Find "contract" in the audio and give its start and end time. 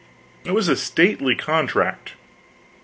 1.35-2.13